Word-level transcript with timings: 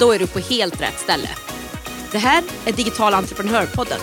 Då 0.00 0.12
är 0.12 0.18
du 0.18 0.26
på 0.26 0.38
helt 0.38 0.80
rätt 0.80 0.98
ställe. 0.98 1.28
Det 2.12 2.18
här 2.18 2.44
är 2.66 2.72
Digital 2.72 3.14
entreprenörpodden. 3.14 4.00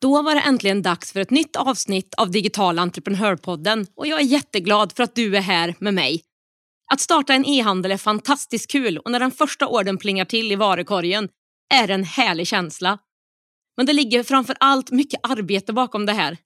Då 0.00 0.22
var 0.22 0.34
det 0.34 0.40
äntligen 0.40 0.82
dags 0.82 1.12
för 1.12 1.20
ett 1.20 1.30
nytt 1.30 1.56
avsnitt 1.56 2.14
av 2.14 2.30
Digital 2.30 2.78
entreprenörpodden 2.78 3.86
och 3.96 4.06
jag 4.06 4.20
är 4.20 4.24
jätteglad 4.24 4.92
för 4.96 5.02
att 5.02 5.14
du 5.14 5.36
är 5.36 5.40
här 5.40 5.74
med 5.78 5.94
mig. 5.94 6.22
Att 6.92 7.00
starta 7.00 7.34
en 7.34 7.46
e-handel 7.46 7.92
är 7.92 7.96
fantastiskt 7.96 8.70
kul 8.70 8.98
och 8.98 9.10
när 9.10 9.20
den 9.20 9.30
första 9.30 9.68
orden 9.68 9.98
plingar 9.98 10.24
till 10.24 10.52
i 10.52 10.56
varukorgen 10.56 11.28
är 11.74 11.86
det 11.86 11.94
en 11.94 12.04
härlig 12.04 12.46
känsla. 12.46 12.98
Men 13.76 13.86
det 13.86 13.92
ligger 13.92 14.22
framför 14.22 14.56
allt 14.60 14.90
mycket 14.90 15.20
arbete 15.22 15.72
bakom 15.72 16.06
det 16.06 16.12
här. 16.12 16.38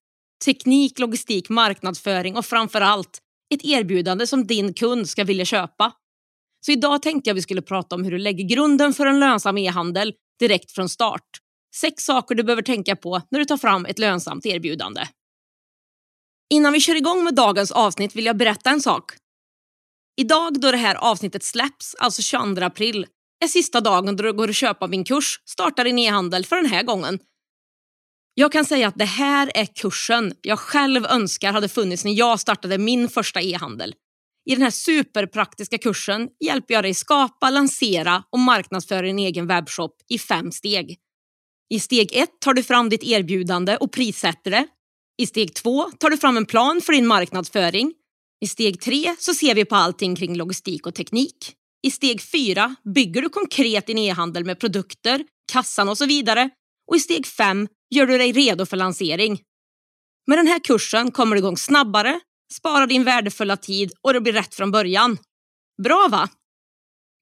Teknik, 0.45 0.99
logistik, 0.99 1.49
marknadsföring 1.49 2.37
och 2.37 2.47
framför 2.47 2.81
allt 2.81 3.19
ett 3.55 3.65
erbjudande 3.65 4.27
som 4.27 4.47
din 4.47 4.75
kund 4.75 5.09
ska 5.09 5.25
vilja 5.25 5.45
köpa. 5.45 5.93
Så 6.67 6.73
idag 6.73 7.03
tänkte 7.03 7.31
jag 7.31 7.35
vi 7.35 7.43
skulle 7.43 7.63
prata 7.63 7.95
om 7.95 8.05
hur 8.05 8.11
du 8.11 8.19
lägger 8.19 8.45
grunden 8.45 8.95
för 8.95 9.07
en 9.07 9.21
lönsam 9.21 9.59
e-handel 9.59 10.15
direkt 10.39 10.73
från 10.73 10.89
start. 10.89 11.29
Sex 11.77 12.05
saker 12.05 12.35
du 12.35 12.43
behöver 12.43 12.63
tänka 12.63 12.97
på 12.97 13.23
när 13.31 13.39
du 13.39 13.45
tar 13.45 13.57
fram 13.57 13.87
ett 13.87 13.99
lönsamt 13.99 14.47
erbjudande. 14.47 15.03
Innan 16.55 16.73
vi 16.73 16.81
kör 16.81 16.95
igång 16.95 17.25
med 17.25 17.35
dagens 17.35 17.71
avsnitt 17.71 18.17
vill 18.17 18.27
jag 18.27 18.37
berätta 18.37 18.71
en 18.71 18.81
sak. 18.81 19.13
Idag 20.17 20.61
då 20.61 20.71
det 20.71 20.77
här 20.77 20.95
avsnittet 20.95 21.43
släpps, 21.43 21.95
alltså 21.95 22.23
22 22.23 22.63
april, 22.63 23.07
är 23.45 23.49
sista 23.49 23.81
dagen 23.81 24.17
då 24.17 24.23
det 24.23 24.33
går 24.33 24.49
att 24.49 24.57
köpa 24.57 24.87
min 24.87 25.05
kurs 25.05 25.41
Starta 25.45 25.85
din 25.85 25.99
e-handel 25.99 26.47
för 26.47 26.57
den 26.57 26.67
här 26.67 26.83
gången. 26.83 27.19
Jag 28.35 28.53
kan 28.53 28.65
säga 28.65 28.89
att 28.89 28.99
det 28.99 29.05
här 29.05 29.51
är 29.55 29.67
kursen 29.67 30.35
jag 30.43 30.59
själv 30.59 31.07
önskar 31.07 31.53
hade 31.53 31.69
funnits 31.69 32.05
när 32.05 32.13
jag 32.13 32.41
startade 32.41 32.79
min 32.79 33.09
första 33.09 33.41
e-handel. 33.41 33.95
I 34.51 34.55
den 34.55 34.63
här 34.63 34.71
superpraktiska 34.71 35.79
kursen 35.79 36.29
hjälper 36.45 36.75
jag 36.75 36.85
dig 36.85 36.95
skapa, 36.95 37.51
lansera 37.51 38.25
och 38.31 38.39
marknadsföra 38.39 39.03
din 39.03 39.19
egen 39.19 39.47
webbshop 39.47 39.97
i 40.09 40.19
fem 40.19 40.53
steg. 40.53 40.99
I 41.69 41.81
steg 41.81 42.13
ett 42.13 42.41
tar 42.41 42.55
du 42.55 42.63
fram 42.63 42.89
ditt 42.89 43.03
erbjudande 43.03 43.77
och 43.77 43.93
prissätter 43.93 44.51
det. 44.51 44.67
I 45.19 45.27
steg 45.27 45.55
två 45.55 45.91
tar 45.99 46.11
du 46.11 46.19
fram 46.19 46.37
en 46.37 46.47
plan 46.47 46.81
för 46.81 46.93
din 46.93 47.07
marknadsföring. 47.07 47.95
I 48.41 48.49
steg 48.49 48.81
tre 48.81 49.15
så 49.19 49.35
ser 49.35 49.55
vi 49.55 49.65
på 49.65 49.75
allting 49.75 50.17
kring 50.17 50.37
logistik 50.37 50.87
och 50.87 50.95
teknik. 50.95 51.55
I 51.87 51.91
steg 51.91 52.23
fyra 52.23 52.77
bygger 52.95 53.23
du 53.23 53.29
konkret 53.29 53.87
din 53.87 53.99
e-handel 53.99 54.45
med 54.45 54.61
produkter, 54.61 55.25
kassan 55.53 55.89
och 55.89 55.99
så 55.99 56.07
vidare. 56.07 56.51
Och 56.91 56.97
i 56.97 57.01
steg 57.01 57.27
fem 57.27 57.69
gör 57.95 58.07
du 58.07 58.19
dig 58.19 58.33
redo 58.33 58.67
för 58.67 58.77
lansering. 58.77 59.41
Med 60.27 60.39
den 60.39 60.47
här 60.47 60.59
kursen 60.59 61.11
kommer 61.11 61.37
du 61.37 61.41
igång 61.41 61.57
snabbare, 61.57 62.21
sparar 62.53 62.87
din 62.87 63.05
värdefulla 63.05 63.57
tid 63.57 63.93
och 64.03 64.13
det 64.13 64.21
blir 64.21 64.33
rätt 64.33 64.55
från 64.55 64.71
början. 64.71 65.19
Bra 65.83 66.09
va? 66.11 66.29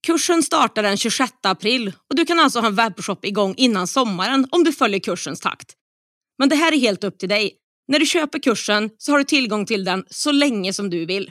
Kursen 0.06 0.42
startar 0.42 0.82
den 0.82 0.96
26 0.96 1.32
april 1.42 1.92
och 2.10 2.16
du 2.16 2.24
kan 2.24 2.40
alltså 2.40 2.60
ha 2.60 2.66
en 2.66 2.74
webbshop 2.74 3.24
igång 3.24 3.54
innan 3.56 3.86
sommaren 3.86 4.48
om 4.50 4.64
du 4.64 4.72
följer 4.72 5.00
kursens 5.00 5.40
takt. 5.40 5.74
Men 6.38 6.48
det 6.48 6.56
här 6.56 6.72
är 6.72 6.78
helt 6.78 7.04
upp 7.04 7.18
till 7.18 7.28
dig. 7.28 7.56
När 7.88 7.98
du 7.98 8.06
köper 8.06 8.38
kursen 8.38 8.90
så 8.98 9.12
har 9.12 9.18
du 9.18 9.24
tillgång 9.24 9.66
till 9.66 9.84
den 9.84 10.04
så 10.10 10.32
länge 10.32 10.72
som 10.72 10.90
du 10.90 11.06
vill. 11.06 11.30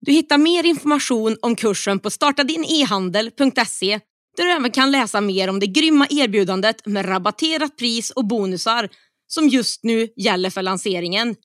Du 0.00 0.12
hittar 0.12 0.38
mer 0.38 0.66
information 0.66 1.36
om 1.42 1.56
kursen 1.56 1.98
på 1.98 2.10
startadinehandel.se 2.10 4.00
där 4.36 4.44
du 4.44 4.50
även 4.50 4.70
kan 4.70 4.90
läsa 4.90 5.20
mer 5.20 5.50
om 5.50 5.60
det 5.60 5.66
grymma 5.66 6.06
erbjudandet 6.10 6.86
med 6.86 7.08
rabatterat 7.08 7.76
pris 7.76 8.10
och 8.10 8.26
bonusar 8.26 8.88
som 9.26 9.48
just 9.48 9.84
nu 9.84 10.08
gäller 10.16 10.50
för 10.50 10.62
lanseringen. 10.62 11.36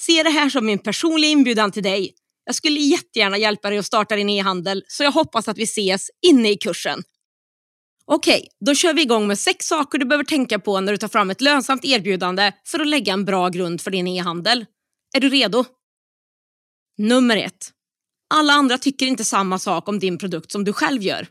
Se 0.00 0.22
det 0.22 0.30
här 0.30 0.50
som 0.50 0.66
min 0.66 0.78
personliga 0.78 1.30
inbjudan 1.30 1.72
till 1.72 1.82
dig. 1.82 2.14
Jag 2.44 2.54
skulle 2.54 2.80
jättegärna 2.80 3.38
hjälpa 3.38 3.70
dig 3.70 3.78
att 3.78 3.86
starta 3.86 4.16
din 4.16 4.30
e-handel 4.30 4.84
så 4.88 5.02
jag 5.02 5.12
hoppas 5.12 5.48
att 5.48 5.58
vi 5.58 5.62
ses 5.62 6.10
inne 6.26 6.50
i 6.50 6.56
kursen. 6.56 7.02
Okej, 8.04 8.48
då 8.66 8.74
kör 8.74 8.94
vi 8.94 9.02
igång 9.02 9.26
med 9.26 9.38
sex 9.38 9.66
saker 9.66 9.98
du 9.98 10.04
behöver 10.04 10.24
tänka 10.24 10.58
på 10.58 10.80
när 10.80 10.92
du 10.92 10.98
tar 10.98 11.08
fram 11.08 11.30
ett 11.30 11.40
lönsamt 11.40 11.84
erbjudande 11.84 12.52
för 12.66 12.80
att 12.80 12.86
lägga 12.86 13.12
en 13.12 13.24
bra 13.24 13.48
grund 13.48 13.80
för 13.80 13.90
din 13.90 14.06
e-handel. 14.06 14.66
Är 15.16 15.20
du 15.20 15.28
redo? 15.28 15.64
Nummer 16.98 17.36
ett. 17.36 17.72
Alla 18.34 18.52
andra 18.52 18.78
tycker 18.78 19.06
inte 19.06 19.24
samma 19.24 19.58
sak 19.58 19.88
om 19.88 19.98
din 19.98 20.18
produkt 20.18 20.52
som 20.52 20.64
du 20.64 20.72
själv 20.72 21.02
gör. 21.02 21.28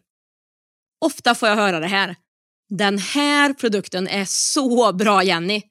Ofta 1.06 1.36
får 1.36 1.50
jag 1.50 1.56
höra 1.56 1.80
det 1.80 1.88
här. 1.88 2.16
Den 2.70 2.98
här 2.98 3.54
produkten 3.54 4.08
är 4.08 4.26
så 4.28 4.94
bra 4.94 5.24
Jenny. 5.24 5.62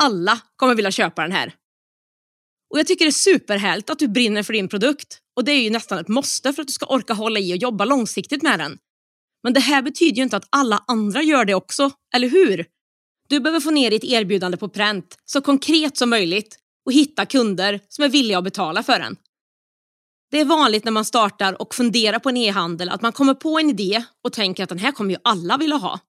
Alla 0.00 0.40
kommer 0.56 0.74
vilja 0.74 0.90
köpa 0.90 1.22
den 1.22 1.32
här. 1.32 1.54
Och 2.70 2.78
Jag 2.78 2.86
tycker 2.86 3.04
det 3.04 3.08
är 3.08 3.12
superhärligt 3.12 3.90
att 3.90 3.98
du 3.98 4.08
brinner 4.08 4.42
för 4.42 4.52
din 4.52 4.68
produkt 4.68 5.18
och 5.36 5.44
det 5.44 5.52
är 5.52 5.62
ju 5.62 5.70
nästan 5.70 5.98
ett 5.98 6.08
måste 6.08 6.52
för 6.52 6.62
att 6.62 6.68
du 6.68 6.72
ska 6.72 6.86
orka 6.86 7.14
hålla 7.14 7.40
i 7.40 7.52
och 7.52 7.56
jobba 7.56 7.84
långsiktigt 7.84 8.42
med 8.42 8.58
den. 8.58 8.78
Men 9.42 9.52
det 9.52 9.60
här 9.60 9.82
betyder 9.82 10.16
ju 10.16 10.22
inte 10.22 10.36
att 10.36 10.48
alla 10.50 10.84
andra 10.86 11.22
gör 11.22 11.44
det 11.44 11.54
också, 11.54 11.90
eller 12.14 12.28
hur? 12.28 12.66
Du 13.28 13.40
behöver 13.40 13.60
få 13.60 13.70
ner 13.70 13.90
ditt 13.90 14.04
erbjudande 14.04 14.56
på 14.56 14.68
pränt 14.68 15.18
så 15.24 15.40
konkret 15.40 15.96
som 15.96 16.10
möjligt 16.10 16.58
och 16.86 16.92
hitta 16.92 17.26
kunder 17.26 17.80
som 17.88 18.04
är 18.04 18.08
villiga 18.08 18.38
att 18.38 18.44
betala 18.44 18.82
för 18.82 18.98
den. 18.98 19.16
Det 20.30 20.40
är 20.40 20.44
vanligt 20.44 20.84
när 20.84 20.92
man 20.92 21.04
startar 21.04 21.62
och 21.62 21.74
funderar 21.74 22.18
på 22.18 22.28
en 22.28 22.36
e-handel 22.36 22.88
att 22.88 23.02
man 23.02 23.12
kommer 23.12 23.34
på 23.34 23.58
en 23.58 23.70
idé 23.70 24.04
och 24.24 24.32
tänker 24.32 24.62
att 24.62 24.68
den 24.68 24.78
här 24.78 24.92
kommer 24.92 25.10
ju 25.10 25.20
alla 25.24 25.56
vilja 25.56 25.76
ha. 25.76 26.00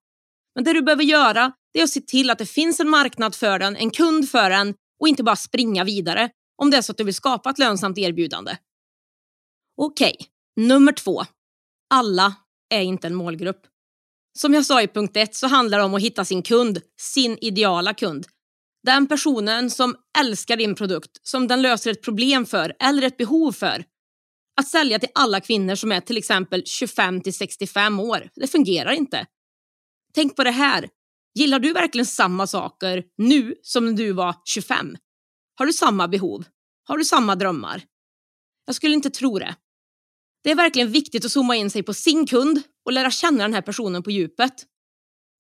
Men 0.56 0.64
det 0.64 0.74
du 0.74 0.82
behöver 0.82 1.04
göra 1.04 1.52
är 1.74 1.84
att 1.84 1.90
se 1.90 2.02
till 2.02 2.30
att 2.30 2.38
det 2.38 2.46
finns 2.46 2.80
en 2.80 2.90
marknad 2.90 3.36
för 3.36 3.60
den, 3.60 3.76
en 3.76 3.92
kund 3.92 4.30
för 4.30 4.50
den 4.50 4.74
och 5.00 5.08
inte 5.08 5.24
bara 5.24 5.36
springa 5.36 5.84
vidare 5.84 6.30
om 6.62 6.72
det 6.72 6.78
är 6.78 6.82
så 6.82 6.92
att 6.92 6.98
du 6.98 7.04
vill 7.04 7.14
skapa 7.14 7.50
ett 7.50 7.60
lönsamt 7.60 7.98
erbjudande. 7.98 8.58
Okej, 9.78 10.16
okay. 10.20 10.68
nummer 10.68 10.92
två. 10.92 11.24
Alla 11.90 12.36
är 12.70 12.82
inte 12.82 13.08
en 13.08 13.16
målgrupp. 13.16 13.62
Som 14.40 14.54
jag 14.54 14.66
sa 14.66 14.82
i 14.82 14.88
punkt 14.88 15.18
ett 15.18 15.36
så 15.36 15.48
handlar 15.48 15.78
det 15.78 15.84
om 15.84 15.94
att 15.94 16.02
hitta 16.02 16.26
sin 16.26 16.44
kund, 16.44 16.82
sin 17.00 17.38
ideala 17.42 17.94
kund. 17.94 18.28
Den 18.84 19.08
personen 19.08 19.70
som 19.70 19.96
älskar 20.20 20.58
din 20.58 20.76
produkt, 20.76 21.12
som 21.24 21.48
den 21.48 21.62
löser 21.62 21.92
ett 21.92 22.04
problem 22.04 22.46
för 22.46 22.76
eller 22.80 23.04
ett 23.04 23.18
behov 23.18 23.52
för. 23.52 23.86
Att 24.60 24.68
sälja 24.68 25.00
till 25.00 25.10
alla 25.16 25.40
kvinnor 25.40 25.76
som 25.76 25.92
är 25.92 26.02
till 26.02 26.18
exempel 26.18 26.64
25 26.66 27.22
till 27.22 27.34
65 27.34 28.00
år, 28.00 28.30
det 28.36 28.48
fungerar 28.48 28.92
inte. 28.92 29.26
Tänk 30.14 30.36
på 30.36 30.44
det 30.44 30.52
här. 30.52 30.90
Gillar 31.36 31.60
du 31.60 31.74
verkligen 31.74 32.06
samma 32.06 32.48
saker 32.48 33.04
nu 33.18 33.56
som 33.62 33.86
när 33.86 33.94
du 33.94 34.12
var 34.12 34.36
25? 34.46 34.98
Har 35.56 35.66
du 35.66 35.74
samma 35.74 36.08
behov? 36.08 36.46
Har 36.84 36.98
du 36.98 37.06
samma 37.06 37.36
drömmar? 37.36 37.84
Jag 38.66 38.76
skulle 38.76 38.94
inte 38.94 39.10
tro 39.10 39.40
det. 39.40 39.56
Det 40.44 40.52
är 40.52 40.56
verkligen 40.56 40.92
viktigt 40.92 41.26
att 41.26 41.32
zooma 41.32 41.56
in 41.56 41.70
sig 41.70 41.84
på 41.84 41.94
sin 41.94 42.28
kund 42.28 42.62
och 42.86 42.94
lära 42.94 43.12
känna 43.12 43.44
den 43.44 43.54
här 43.54 43.62
personen 43.62 44.04
på 44.04 44.12
djupet. 44.12 44.66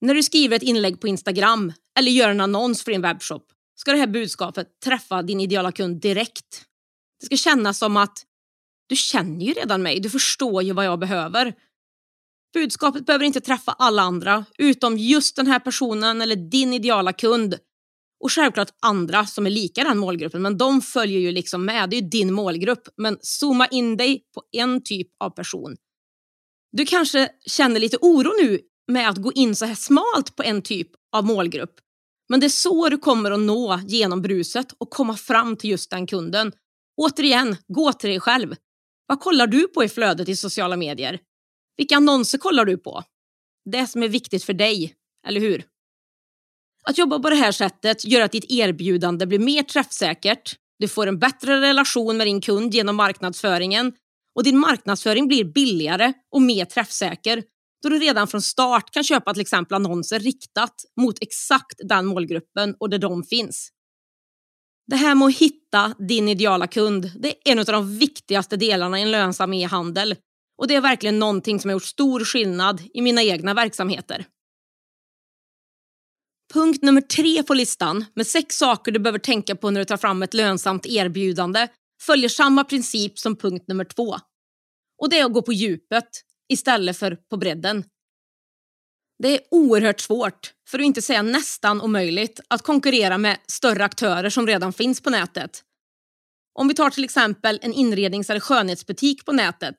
När 0.01 0.13
du 0.13 0.23
skriver 0.23 0.55
ett 0.55 0.63
inlägg 0.63 1.01
på 1.01 1.07
Instagram 1.07 1.73
eller 1.99 2.11
gör 2.11 2.29
en 2.29 2.41
annons 2.41 2.83
för 2.83 2.91
din 2.91 3.01
webbshop 3.01 3.51
ska 3.75 3.91
det 3.91 3.97
här 3.97 4.07
budskapet 4.07 4.67
träffa 4.85 5.21
din 5.21 5.39
ideala 5.39 5.71
kund 5.71 6.01
direkt. 6.01 6.65
Det 7.19 7.25
ska 7.25 7.37
kännas 7.37 7.77
som 7.77 7.97
att 7.97 8.25
du 8.89 8.95
känner 8.95 9.45
ju 9.45 9.53
redan 9.53 9.81
mig, 9.81 9.99
du 9.99 10.09
förstår 10.09 10.63
ju 10.63 10.73
vad 10.73 10.85
jag 10.85 10.99
behöver. 10.99 11.53
Budskapet 12.53 13.05
behöver 13.05 13.25
inte 13.25 13.41
träffa 13.41 13.71
alla 13.71 14.01
andra, 14.01 14.45
utom 14.57 14.97
just 14.97 15.35
den 15.35 15.47
här 15.47 15.59
personen 15.59 16.21
eller 16.21 16.35
din 16.35 16.73
ideala 16.73 17.13
kund. 17.13 17.55
Och 18.23 18.31
självklart 18.31 18.69
andra 18.81 19.25
som 19.25 19.45
är 19.45 19.49
lika 19.49 19.83
den 19.83 19.97
målgruppen, 19.97 20.41
men 20.41 20.57
de 20.57 20.81
följer 20.81 21.19
ju 21.19 21.31
liksom 21.31 21.65
med. 21.65 21.89
Det 21.89 21.95
är 21.95 22.01
ju 22.01 22.07
din 22.07 22.33
målgrupp. 22.33 22.87
Men 22.97 23.17
zooma 23.21 23.67
in 23.67 23.97
dig 23.97 24.23
på 24.33 24.43
en 24.51 24.83
typ 24.83 25.07
av 25.19 25.29
person. 25.29 25.75
Du 26.71 26.85
kanske 26.85 27.29
känner 27.45 27.79
lite 27.79 27.97
oro 28.01 28.31
nu 28.41 28.59
med 28.87 29.09
att 29.09 29.17
gå 29.17 29.31
in 29.33 29.55
så 29.55 29.65
här 29.65 29.75
smalt 29.75 30.35
på 30.35 30.43
en 30.43 30.61
typ 30.61 30.87
av 31.15 31.25
målgrupp. 31.25 31.75
Men 32.29 32.39
det 32.39 32.45
är 32.45 32.49
så 32.49 32.89
du 32.89 32.97
kommer 32.97 33.31
att 33.31 33.39
nå 33.39 33.79
genom 33.87 34.21
bruset 34.21 34.73
och 34.77 34.89
komma 34.89 35.17
fram 35.17 35.55
till 35.55 35.69
just 35.69 35.89
den 35.89 36.07
kunden. 36.07 36.51
Återigen, 37.01 37.57
gå 37.67 37.93
till 37.93 38.09
dig 38.09 38.19
själv. 38.19 38.55
Vad 39.09 39.19
kollar 39.19 39.47
du 39.47 39.67
på 39.67 39.83
i 39.83 39.89
flödet 39.89 40.29
i 40.29 40.35
sociala 40.35 40.77
medier? 40.77 41.19
Vilka 41.77 41.95
annonser 41.95 42.37
kollar 42.37 42.65
du 42.65 42.77
på? 42.77 43.03
Det 43.71 43.87
som 43.87 44.03
är 44.03 44.07
viktigt 44.07 44.43
för 44.43 44.53
dig, 44.53 44.95
eller 45.27 45.41
hur? 45.41 45.63
Att 46.83 46.97
jobba 46.97 47.19
på 47.19 47.29
det 47.29 47.35
här 47.35 47.51
sättet 47.51 48.05
gör 48.05 48.21
att 48.21 48.31
ditt 48.31 48.51
erbjudande 48.51 49.25
blir 49.25 49.39
mer 49.39 49.63
träffsäkert, 49.63 50.55
du 50.79 50.87
får 50.87 51.07
en 51.07 51.19
bättre 51.19 51.61
relation 51.61 52.17
med 52.17 52.27
din 52.27 52.41
kund 52.41 52.73
genom 52.73 52.95
marknadsföringen 52.95 53.93
och 54.35 54.43
din 54.43 54.57
marknadsföring 54.57 55.27
blir 55.27 55.43
billigare 55.43 56.13
och 56.31 56.41
mer 56.41 56.65
träffsäker 56.65 57.43
då 57.83 57.89
du 57.89 57.99
redan 57.99 58.27
från 58.27 58.41
start 58.41 58.91
kan 58.91 59.03
köpa 59.03 59.33
till 59.33 59.41
exempel 59.41 59.75
annonser 59.75 60.19
riktat 60.19 60.75
mot 61.01 61.21
exakt 61.21 61.79
den 61.83 62.05
målgruppen 62.05 62.75
och 62.79 62.89
där 62.89 62.99
de 62.99 63.23
finns. 63.23 63.71
Det 64.89 64.95
här 64.95 65.15
med 65.15 65.25
att 65.25 65.37
hitta 65.37 65.95
din 65.99 66.29
ideala 66.29 66.67
kund, 66.67 67.11
det 67.19 67.27
är 67.27 67.51
en 67.51 67.59
av 67.59 67.65
de 67.65 67.97
viktigaste 67.97 68.57
delarna 68.57 68.99
i 68.99 69.01
en 69.01 69.11
lönsam 69.11 69.53
e-handel 69.53 70.15
och 70.57 70.67
det 70.67 70.75
är 70.75 70.81
verkligen 70.81 71.19
någonting 71.19 71.59
som 71.59 71.69
har 71.69 71.73
gjort 71.73 71.83
stor 71.83 72.25
skillnad 72.25 72.81
i 72.93 73.01
mina 73.01 73.23
egna 73.23 73.53
verksamheter. 73.53 74.25
Punkt 76.53 76.81
nummer 76.81 77.01
tre 77.01 77.43
på 77.43 77.53
listan 77.53 78.05
med 78.13 78.27
sex 78.27 78.57
saker 78.57 78.91
du 78.91 78.99
behöver 78.99 79.19
tänka 79.19 79.55
på 79.55 79.69
när 79.69 79.81
du 79.81 79.85
tar 79.85 79.97
fram 79.97 80.23
ett 80.23 80.33
lönsamt 80.33 80.85
erbjudande 80.85 81.67
följer 82.01 82.29
samma 82.29 82.63
princip 82.63 83.19
som 83.19 83.35
punkt 83.35 83.67
nummer 83.67 83.85
två. 83.85 84.15
Och 85.01 85.09
det 85.09 85.19
är 85.19 85.25
att 85.25 85.33
gå 85.33 85.41
på 85.41 85.53
djupet 85.53 86.09
istället 86.53 86.97
för 86.97 87.15
på 87.15 87.37
bredden. 87.37 87.83
Det 89.23 89.35
är 89.35 89.41
oerhört 89.51 89.99
svårt, 89.99 90.53
för 90.69 90.79
att 90.79 90.85
inte 90.85 91.01
säga 91.01 91.21
nästan 91.21 91.81
omöjligt, 91.81 92.39
att 92.47 92.61
konkurrera 92.61 93.17
med 93.17 93.37
större 93.47 93.83
aktörer 93.85 94.29
som 94.29 94.47
redan 94.47 94.73
finns 94.73 95.01
på 95.01 95.09
nätet. 95.09 95.63
Om 96.59 96.67
vi 96.67 96.73
tar 96.73 96.89
till 96.89 97.03
exempel 97.03 97.59
en 97.61 97.73
inrednings 97.73 98.29
eller 98.29 98.39
skönhetsbutik 98.39 99.25
på 99.25 99.31
nätet. 99.31 99.75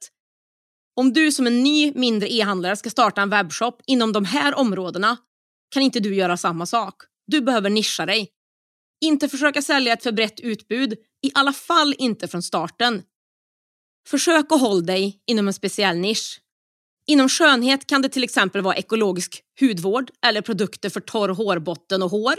Om 0.96 1.12
du 1.12 1.32
som 1.32 1.46
en 1.46 1.62
ny 1.62 1.92
mindre 1.94 2.32
e-handlare 2.32 2.76
ska 2.76 2.90
starta 2.90 3.22
en 3.22 3.30
webbshop 3.30 3.82
inom 3.86 4.12
de 4.12 4.24
här 4.24 4.54
områdena 4.54 5.16
kan 5.70 5.82
inte 5.82 6.00
du 6.00 6.14
göra 6.14 6.36
samma 6.36 6.66
sak. 6.66 6.94
Du 7.26 7.40
behöver 7.40 7.70
nischa 7.70 8.06
dig. 8.06 8.30
Inte 9.04 9.28
försöka 9.28 9.62
sälja 9.62 9.92
ett 9.92 10.02
för 10.02 10.12
brett 10.12 10.40
utbud, 10.40 10.92
i 11.22 11.30
alla 11.34 11.52
fall 11.52 11.94
inte 11.98 12.28
från 12.28 12.42
starten. 12.42 13.02
Försök 14.08 14.52
att 14.52 14.60
hålla 14.60 14.86
dig 14.86 15.22
inom 15.26 15.48
en 15.48 15.54
speciell 15.54 15.96
nisch. 15.96 16.40
Inom 17.10 17.28
skönhet 17.28 17.86
kan 17.86 18.02
det 18.02 18.08
till 18.08 18.24
exempel 18.24 18.62
vara 18.62 18.76
ekologisk 18.76 19.42
hudvård 19.60 20.10
eller 20.26 20.40
produkter 20.40 20.90
för 20.90 21.00
torr 21.00 21.28
hårbotten 21.28 22.02
och 22.02 22.10
hår. 22.10 22.34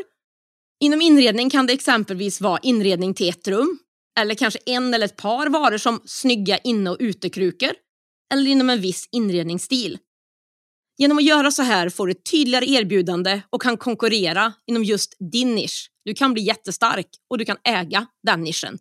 Inom 0.84 1.02
inredning 1.02 1.50
kan 1.50 1.68
det 1.68 1.74
exempelvis 1.74 2.42
vara 2.42 2.60
inredning 2.64 3.14
till 3.14 3.30
ett 3.30 3.48
rum 3.48 3.80
eller 4.20 4.36
kanske 4.36 4.60
en 4.66 4.94
eller 4.94 5.06
ett 5.06 5.16
par 5.16 5.50
varor 5.50 5.78
som 5.78 6.02
snygga 6.06 6.58
inne 6.58 6.90
och 6.90 6.98
utekrukor 7.00 7.72
eller 8.34 8.52
inom 8.52 8.70
en 8.70 8.82
viss 8.82 9.10
inredningsstil. 9.12 9.98
Genom 10.98 11.18
att 11.18 11.24
göra 11.24 11.52
så 11.52 11.62
här 11.62 11.90
får 11.90 12.08
du 12.08 12.12
ett 12.12 12.32
tydligare 12.32 12.66
erbjudande 12.66 13.42
och 13.50 13.62
kan 13.62 13.78
konkurrera 13.78 14.54
inom 14.68 14.84
just 14.84 15.16
din 15.32 15.56
nisch. 15.56 15.92
Du 16.06 16.14
kan 16.14 16.34
bli 16.34 16.44
jättestark 16.44 17.08
och 17.30 17.38
du 17.38 17.46
kan 17.46 17.58
äga 17.64 18.06
den 18.24 18.44
nischen. 18.44 18.80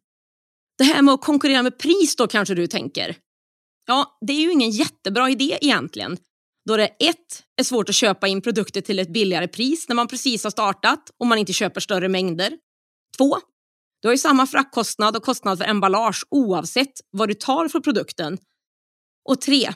Det 0.79 0.85
här 0.85 1.03
med 1.03 1.15
att 1.15 1.23
konkurrera 1.23 1.63
med 1.63 1.79
pris 1.79 2.17
då 2.17 2.27
kanske 2.27 2.55
du 2.55 2.67
tänker. 2.67 3.17
Ja, 3.91 4.19
det 4.27 4.33
är 4.33 4.41
ju 4.41 4.53
ingen 4.53 4.71
jättebra 4.71 5.31
idé 5.31 5.59
egentligen. 5.61 6.17
Då 6.69 6.77
det 6.77 6.87
ett 6.87 7.43
är 7.61 7.65
svårt 7.65 7.89
att 7.89 7.95
köpa 7.95 8.29
in 8.29 8.43
produkter 8.43 8.81
till 8.81 8.99
ett 8.99 9.13
billigare 9.13 9.49
pris 9.49 9.89
när 9.89 9.97
man 9.97 10.09
precis 10.09 10.45
har 10.45 10.51
startat 10.51 11.11
och 11.21 11.27
man 11.27 11.39
inte 11.39 11.53
köper 11.53 11.81
större 11.81 12.09
mängder. 12.09 12.53
Två, 13.17 13.39
du 14.03 14.09
har 14.09 14.13
ju 14.13 14.19
samma 14.19 14.47
fraktkostnad 14.47 15.17
och 15.17 15.23
kostnad 15.23 15.59
för 15.59 15.65
emballage 15.65 16.25
oavsett 16.31 16.93
vad 17.11 17.29
du 17.29 17.35
tar 17.35 17.69
för 17.69 17.81
produkten. 17.81 18.39
Och 19.29 19.41
tre, 19.41 19.75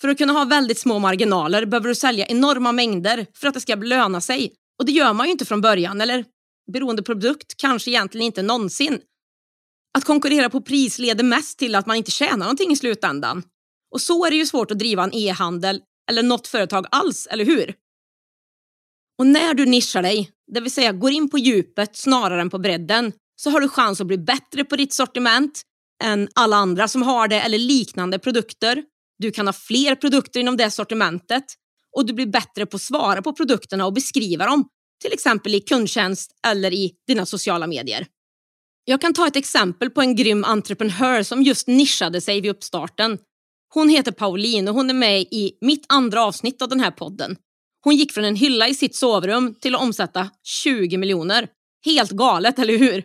för 0.00 0.08
att 0.08 0.18
kunna 0.18 0.32
ha 0.32 0.44
väldigt 0.44 0.78
små 0.78 0.98
marginaler 0.98 1.66
behöver 1.66 1.88
du 1.88 1.94
sälja 1.94 2.26
enorma 2.26 2.72
mängder 2.72 3.26
för 3.34 3.48
att 3.48 3.54
det 3.54 3.60
ska 3.60 3.74
löna 3.74 4.20
sig. 4.20 4.52
Och 4.78 4.86
det 4.86 4.92
gör 4.92 5.12
man 5.12 5.26
ju 5.26 5.32
inte 5.32 5.44
från 5.44 5.60
början, 5.60 6.00
eller 6.00 6.24
beroende 6.72 7.02
på 7.02 7.06
produkt 7.06 7.54
kanske 7.56 7.90
egentligen 7.90 8.26
inte 8.26 8.42
någonsin. 8.42 9.00
Att 9.98 10.04
konkurrera 10.04 10.50
på 10.50 10.60
pris 10.60 10.98
leder 10.98 11.24
mest 11.24 11.58
till 11.58 11.74
att 11.74 11.86
man 11.86 11.96
inte 11.96 12.10
tjänar 12.10 12.36
någonting 12.36 12.72
i 12.72 12.76
slutändan. 12.76 13.42
Och 13.94 14.00
så 14.00 14.26
är 14.26 14.30
det 14.30 14.36
ju 14.36 14.46
svårt 14.46 14.70
att 14.70 14.78
driva 14.78 15.04
en 15.04 15.14
e-handel 15.14 15.80
eller 16.10 16.22
något 16.22 16.46
företag 16.46 16.86
alls, 16.90 17.26
eller 17.30 17.44
hur? 17.44 17.74
Och 19.18 19.26
när 19.26 19.54
du 19.54 19.66
nischar 19.66 20.02
dig, 20.02 20.30
det 20.52 20.60
vill 20.60 20.72
säga 20.72 20.92
går 20.92 21.10
in 21.10 21.30
på 21.30 21.38
djupet 21.38 21.96
snarare 21.96 22.40
än 22.40 22.50
på 22.50 22.58
bredden, 22.58 23.12
så 23.36 23.50
har 23.50 23.60
du 23.60 23.68
chans 23.68 24.00
att 24.00 24.06
bli 24.06 24.18
bättre 24.18 24.64
på 24.64 24.76
ditt 24.76 24.92
sortiment 24.92 25.62
än 26.02 26.28
alla 26.34 26.56
andra 26.56 26.88
som 26.88 27.02
har 27.02 27.28
det 27.28 27.40
eller 27.40 27.58
liknande 27.58 28.18
produkter. 28.18 28.84
Du 29.18 29.30
kan 29.30 29.46
ha 29.46 29.52
fler 29.52 29.94
produkter 29.94 30.40
inom 30.40 30.56
det 30.56 30.70
sortimentet 30.70 31.44
och 31.96 32.06
du 32.06 32.12
blir 32.12 32.26
bättre 32.26 32.66
på 32.66 32.76
att 32.76 32.82
svara 32.82 33.22
på 33.22 33.32
produkterna 33.32 33.86
och 33.86 33.92
beskriva 33.92 34.46
dem, 34.46 34.68
till 35.02 35.12
exempel 35.12 35.54
i 35.54 35.60
kundtjänst 35.60 36.30
eller 36.46 36.72
i 36.72 36.92
dina 37.06 37.26
sociala 37.26 37.66
medier. 37.66 38.06
Jag 38.84 39.00
kan 39.00 39.14
ta 39.14 39.26
ett 39.26 39.36
exempel 39.36 39.90
på 39.90 40.00
en 40.00 40.16
grym 40.16 40.44
entreprenör 40.44 41.22
som 41.22 41.42
just 41.42 41.66
nischade 41.66 42.20
sig 42.20 42.40
vid 42.40 42.50
uppstarten. 42.50 43.18
Hon 43.74 43.88
heter 43.88 44.12
Pauline 44.12 44.68
och 44.68 44.74
hon 44.74 44.90
är 44.90 44.94
med 44.94 45.20
i 45.20 45.58
mitt 45.60 45.84
andra 45.88 46.24
avsnitt 46.24 46.62
av 46.62 46.68
den 46.68 46.80
här 46.80 46.90
podden. 46.90 47.36
Hon 47.84 47.96
gick 47.96 48.12
från 48.12 48.24
en 48.24 48.36
hylla 48.36 48.68
i 48.68 48.74
sitt 48.74 48.96
sovrum 48.96 49.54
till 49.54 49.74
att 49.74 49.80
omsätta 49.80 50.30
20 50.42 50.96
miljoner. 50.96 51.48
Helt 51.84 52.10
galet, 52.10 52.58
eller 52.58 52.78
hur? 52.78 53.04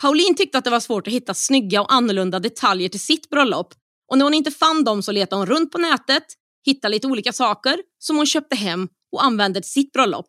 Pauline 0.00 0.34
tyckte 0.34 0.58
att 0.58 0.64
det 0.64 0.70
var 0.70 0.80
svårt 0.80 1.06
att 1.06 1.12
hitta 1.12 1.34
snygga 1.34 1.80
och 1.80 1.92
annorlunda 1.92 2.38
detaljer 2.38 2.88
till 2.88 3.00
sitt 3.00 3.30
bröllop 3.30 3.74
och 4.10 4.18
när 4.18 4.24
hon 4.24 4.34
inte 4.34 4.50
fann 4.50 4.84
dem 4.84 5.02
så 5.02 5.12
letade 5.12 5.40
hon 5.40 5.46
runt 5.46 5.72
på 5.72 5.78
nätet, 5.78 6.24
hittade 6.66 6.92
lite 6.92 7.06
olika 7.06 7.32
saker 7.32 7.78
som 7.98 8.16
hon 8.16 8.26
köpte 8.26 8.56
hem 8.56 8.88
och 9.12 9.24
använde 9.24 9.60
till 9.60 9.70
sitt 9.70 9.92
bröllop. 9.92 10.26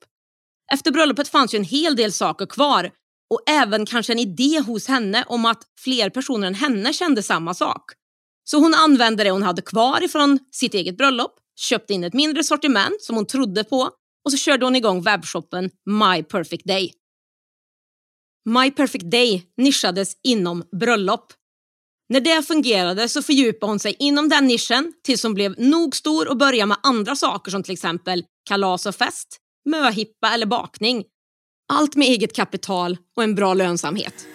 Efter 0.74 0.92
bröllopet 0.92 1.28
fanns 1.28 1.54
ju 1.54 1.58
en 1.58 1.64
hel 1.64 1.96
del 1.96 2.12
saker 2.12 2.46
kvar 2.46 2.92
och 3.34 3.42
även 3.50 3.86
kanske 3.86 4.14
en 4.14 4.20
idé 4.20 4.60
hos 4.60 4.88
henne 4.88 5.24
om 5.28 5.46
att 5.46 5.64
fler 5.80 6.10
personer 6.10 6.48
än 6.48 6.56
henne 6.56 6.94
kände 6.94 7.24
samma 7.24 7.54
sak. 7.54 7.84
Så 8.44 8.60
hon 8.60 8.74
använde 8.74 9.24
det 9.24 9.32
hon 9.32 9.44
hade 9.44 9.62
kvar 9.62 10.04
ifrån 10.04 10.40
sitt 10.52 10.74
eget 10.74 10.98
bröllop, 10.98 11.36
köpte 11.60 11.94
in 11.94 12.04
ett 12.04 12.14
mindre 12.14 12.44
sortiment 12.44 13.02
som 13.02 13.16
hon 13.16 13.26
trodde 13.26 13.64
på 13.64 13.90
och 14.26 14.32
så 14.32 14.38
körde 14.38 14.66
hon 14.66 14.76
igång 14.76 15.02
webbshoppen 15.02 15.70
My 15.86 16.24
Perfect 16.24 16.66
Day. 16.66 16.94
My 18.50 18.72
Perfect 18.72 19.12
Day 19.12 19.44
nischades 19.58 20.14
inom 20.24 20.64
bröllop. 20.80 21.34
När 22.10 22.22
det 22.22 22.44
fungerade 22.44 23.10
så 23.10 23.22
fördjupade 23.22 23.72
hon 23.72 23.80
sig 23.80 23.96
inom 24.00 24.30
den 24.30 24.48
nischen 24.48 24.94
tills 25.04 25.24
hon 25.24 25.34
blev 25.34 25.56
nog 25.58 25.96
stor 25.96 26.28
och 26.28 26.38
började 26.38 26.68
med 26.68 26.78
andra 26.84 27.16
saker 27.16 27.52
som 27.52 27.64
till 27.64 27.74
exempel 27.74 28.24
kalas 28.50 28.86
och 28.86 28.96
fest, 28.96 29.38
möhippa 29.70 30.34
eller 30.34 30.46
bakning 30.46 31.04
allt 31.74 31.96
med 31.96 32.08
eget 32.08 32.36
kapital 32.36 32.98
och 33.16 33.24
en 33.24 33.36
bra 33.36 33.54
lönsamhet. 33.54 34.28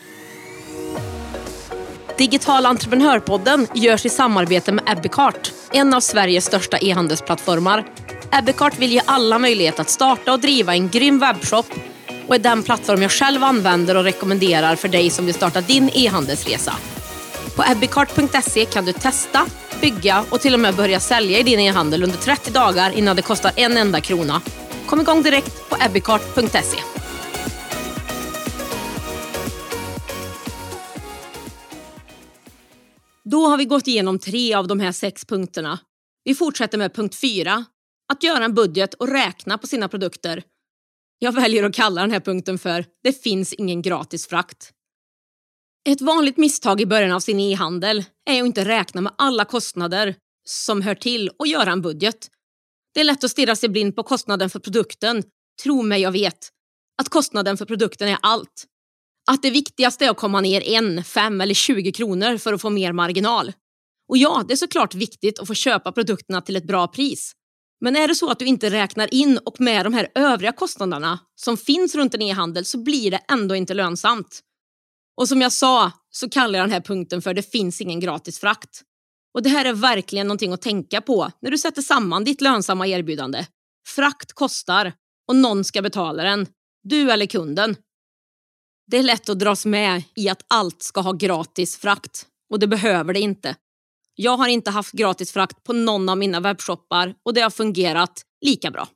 Digital 2.19 2.67
entreprenörpodden 2.67 3.67
görs 3.75 4.07
i 4.07 4.09
samarbete 4.09 4.73
med 4.73 4.85
Ebbecart, 4.87 5.53
en 5.73 5.95
av 5.95 6.01
Sveriges 6.01 6.45
största 6.45 6.79
e-handelsplattformar. 6.79 7.87
Ebbecart 8.33 8.79
vill 8.79 8.93
ge 8.93 9.01
alla 9.05 9.39
möjlighet 9.39 9.81
att 9.81 9.91
starta 9.91 10.33
och 10.33 10.41
driva 10.41 10.75
en 10.75 10.89
grym 10.89 11.19
webbshop 11.19 11.67
och 12.29 12.35
är 12.35 12.39
den 12.39 12.63
plattform 12.63 13.03
jag 13.03 13.11
själv 13.11 13.45
använder 13.45 13.97
och 13.97 14.05
rekommenderar 14.05 14.77
för 14.77 14.89
dig 14.89 15.11
som 15.11 15.27
vill 15.27 15.35
starta 15.35 15.61
din 15.61 15.91
e-handelsresa. 15.95 16.75
På 17.57 17.65
ebbecart.se 17.73 18.65
kan 18.65 18.85
du 18.85 18.93
testa, 18.93 19.47
bygga 19.81 20.25
och 20.31 20.41
till 20.41 20.55
och 20.55 20.61
med 20.61 20.75
börja 20.75 21.01
sälja 21.01 21.39
i 21.39 21.43
din 21.43 21.61
e-handel 21.61 22.03
under 22.03 22.19
30 22.19 22.51
dagar 22.51 22.91
innan 22.91 23.17
det 23.17 23.23
kostar 23.23 23.53
en 23.57 23.77
enda 23.77 24.01
krona. 24.01 24.41
Kom 24.87 25.01
igång 25.01 25.23
direkt 25.23 25.69
på 25.69 25.77
ebbecart.se. 25.85 26.98
Då 33.31 33.47
har 33.47 33.59
vi 33.59 33.65
gått 33.65 33.87
igenom 33.87 34.19
tre 34.19 34.55
av 34.55 34.67
de 34.67 34.81
här 34.81 34.93
sex 34.93 35.25
punkterna. 35.25 35.79
Vi 36.25 36.35
fortsätter 36.35 36.79
med 36.79 36.95
punkt 36.95 37.15
fyra. 37.15 37.65
Att 38.13 38.23
göra 38.23 38.45
en 38.45 38.55
budget 38.55 38.95
och 38.95 39.09
räkna 39.09 39.59
på 39.59 39.67
sina 39.67 39.89
produkter. 39.89 40.43
Jag 41.19 41.33
väljer 41.33 41.63
att 41.65 41.75
kalla 41.75 42.01
den 42.01 42.11
här 42.11 42.21
punkten 42.21 42.59
för 42.59 42.85
“Det 43.03 43.23
finns 43.23 43.53
ingen 43.53 43.83
gratis 43.83 44.27
frakt”. 44.27 44.73
Ett 45.89 46.01
vanligt 46.01 46.37
misstag 46.37 46.81
i 46.81 46.87
början 46.87 47.13
av 47.13 47.21
sin 47.21 47.41
e-handel 47.41 48.05
är 48.31 48.41
att 48.41 48.47
inte 48.47 48.65
räkna 48.65 49.01
med 49.01 49.13
alla 49.19 49.45
kostnader 49.45 50.15
som 50.49 50.83
hör 50.83 50.95
till 50.95 51.31
och 51.39 51.47
göra 51.47 51.73
en 51.73 51.83
budget. 51.83 52.29
Det 52.95 53.01
är 53.01 53.05
lätt 53.05 53.25
att 53.25 53.31
stirra 53.31 53.57
sig 53.57 53.69
blind 53.69 53.97
på 53.97 54.03
kostnaden 54.03 54.51
för 54.51 54.59
produkten. 54.59 55.23
Tro 55.63 55.83
mig, 55.83 56.01
jag 56.01 56.13
vet. 56.13 56.49
Att 57.03 57.09
kostnaden 57.09 57.57
för 57.57 57.65
produkten 57.65 58.09
är 58.09 58.19
allt. 58.23 58.67
Att 59.31 59.43
det 59.43 59.51
viktigaste 59.51 60.05
är 60.05 60.11
att 60.11 60.17
komma 60.17 60.41
ner 60.41 60.69
en, 60.69 61.05
fem 61.05 61.41
eller 61.41 61.55
20 61.55 61.93
kronor 61.93 62.39
för 62.39 62.53
att 62.53 62.61
få 62.61 62.71
mer 62.71 62.93
marginal. 62.93 63.53
Och 64.09 64.19
ja, 64.19 64.45
det 64.49 64.55
är 64.55 64.57
såklart 64.57 64.95
viktigt 64.95 65.39
att 65.39 65.47
få 65.47 65.55
köpa 65.55 65.93
produkterna 65.93 66.41
till 66.41 66.57
ett 66.57 66.67
bra 66.67 66.89
pris. 66.89 67.33
Men 67.81 67.97
är 67.97 68.09
det 68.09 68.15
så 68.15 68.31
att 68.31 68.39
du 68.39 68.47
inte 68.47 68.71
räknar 68.71 69.15
in 69.15 69.39
och 69.45 69.61
med 69.61 69.87
de 69.87 69.95
här 69.95 70.09
övriga 70.15 70.53
kostnaderna 70.53 71.19
som 71.35 71.57
finns 71.57 71.95
runt 71.95 72.15
en 72.15 72.23
e-handel 72.23 72.65
så 72.65 72.79
blir 72.79 73.11
det 73.11 73.21
ändå 73.29 73.55
inte 73.55 73.75
lönsamt. 73.75 74.41
Och 75.17 75.29
som 75.29 75.41
jag 75.41 75.53
sa 75.53 75.93
så 76.11 76.29
kallar 76.29 76.59
jag 76.59 76.69
den 76.69 76.73
här 76.73 76.81
punkten 76.81 77.23
för 77.23 77.35
det 77.35 77.53
finns 77.53 77.81
ingen 77.81 78.01
gratis 78.01 78.39
frakt. 78.39 78.83
Och 79.35 79.43
det 79.43 79.49
här 79.49 79.65
är 79.65 79.73
verkligen 79.73 80.27
någonting 80.27 80.53
att 80.53 80.63
tänka 80.63 81.01
på 81.01 81.31
när 81.41 81.51
du 81.51 81.59
sätter 81.59 81.83
samman 81.83 82.25
ditt 82.25 82.41
lönsamma 82.41 82.87
erbjudande. 82.87 83.47
Frakt 83.89 84.33
kostar 84.33 84.93
och 85.29 85.37
någon 85.37 85.65
ska 85.65 85.83
betala 85.83 86.23
den. 86.23 86.47
du 86.83 87.11
eller 87.11 87.27
kunden. 87.27 87.77
Det 88.91 88.99
är 88.99 89.03
lätt 89.03 89.29
att 89.29 89.39
dras 89.39 89.67
med 89.67 90.03
i 90.15 90.29
att 90.29 90.45
allt 90.49 90.83
ska 90.83 91.01
ha 91.01 91.13
gratis 91.13 91.77
frakt 91.77 92.27
och 92.51 92.59
det 92.59 92.67
behöver 92.67 93.15
det 93.15 93.21
inte. 93.21 93.57
Jag 94.15 94.37
har 94.37 94.49
inte 94.49 94.71
haft 94.71 94.93
gratis 94.93 95.33
frakt 95.33 95.65
på 95.65 95.73
någon 95.73 96.09
av 96.09 96.19
mina 96.19 96.41
webbshoppar 96.41 97.15
och 97.23 97.35
det 97.35 97.41
har 97.41 97.51
fungerat 97.51 98.23
lika 98.45 98.71
bra. 98.71 98.89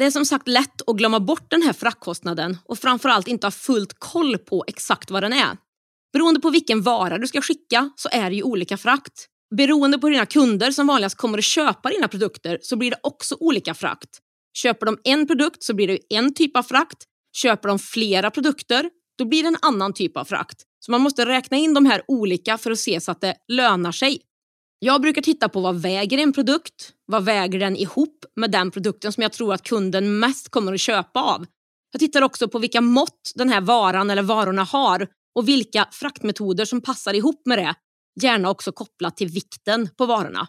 Det 0.00 0.04
är 0.04 0.10
som 0.10 0.24
sagt 0.24 0.48
lätt 0.48 0.88
att 0.88 0.96
glömma 0.96 1.20
bort 1.20 1.50
den 1.50 1.62
här 1.62 1.72
fraktkostnaden 1.72 2.58
och 2.64 2.78
framförallt 2.78 3.28
inte 3.28 3.46
ha 3.46 3.50
fullt 3.50 3.94
koll 3.98 4.38
på 4.38 4.64
exakt 4.66 5.10
vad 5.10 5.22
den 5.22 5.32
är. 5.32 5.56
Beroende 6.12 6.40
på 6.40 6.50
vilken 6.50 6.82
vara 6.82 7.18
du 7.18 7.26
ska 7.26 7.42
skicka 7.42 7.90
så 7.96 8.08
är 8.12 8.30
det 8.30 8.36
ju 8.36 8.42
olika 8.42 8.76
frakt. 8.76 9.26
Beroende 9.56 9.98
på 9.98 10.08
dina 10.08 10.26
kunder 10.26 10.70
som 10.70 10.86
vanligast 10.86 11.16
kommer 11.16 11.38
att 11.38 11.44
köpa 11.44 11.90
dina 11.90 12.08
produkter 12.08 12.58
så 12.62 12.76
blir 12.76 12.90
det 12.90 13.00
också 13.02 13.36
olika 13.40 13.74
frakt. 13.74 14.18
Köper 14.56 14.86
de 14.86 14.98
en 15.04 15.26
produkt 15.26 15.62
så 15.62 15.74
blir 15.74 15.88
det 15.88 15.98
en 16.08 16.34
typ 16.34 16.56
av 16.56 16.62
frakt. 16.62 17.06
Köper 17.32 17.68
de 17.68 17.78
flera 17.78 18.30
produkter 18.30 18.90
då 19.18 19.24
blir 19.24 19.42
det 19.42 19.48
en 19.48 19.56
annan 19.62 19.92
typ 19.92 20.16
av 20.16 20.24
frakt. 20.24 20.62
Så 20.80 20.90
man 20.90 21.00
måste 21.00 21.26
räkna 21.26 21.56
in 21.56 21.74
de 21.74 21.86
här 21.86 22.02
olika 22.08 22.58
för 22.58 22.70
att 22.70 22.78
se 22.78 23.00
så 23.00 23.10
att 23.10 23.20
det 23.20 23.36
lönar 23.48 23.92
sig. 23.92 24.20
Jag 24.78 25.00
brukar 25.00 25.22
titta 25.22 25.48
på 25.48 25.60
vad 25.60 25.82
väger 25.82 26.18
en 26.18 26.32
produkt, 26.32 26.92
vad 27.06 27.24
väger 27.24 27.58
den 27.58 27.76
ihop 27.76 28.24
med 28.36 28.50
den 28.50 28.70
produkten 28.70 29.12
som 29.12 29.22
jag 29.22 29.32
tror 29.32 29.54
att 29.54 29.62
kunden 29.62 30.18
mest 30.18 30.48
kommer 30.48 30.72
att 30.72 30.80
köpa 30.80 31.22
av. 31.22 31.46
Jag 31.92 32.00
tittar 32.00 32.22
också 32.22 32.48
på 32.48 32.58
vilka 32.58 32.80
mått 32.80 33.32
den 33.34 33.48
här 33.48 33.60
varan 33.60 34.10
eller 34.10 34.22
varorna 34.22 34.64
har 34.64 35.06
och 35.34 35.48
vilka 35.48 35.88
fraktmetoder 35.92 36.64
som 36.64 36.80
passar 36.80 37.14
ihop 37.14 37.42
med 37.46 37.58
det. 37.58 37.74
Gärna 38.22 38.50
också 38.50 38.72
kopplat 38.72 39.16
till 39.16 39.28
vikten 39.28 39.88
på 39.98 40.06
varorna. 40.06 40.48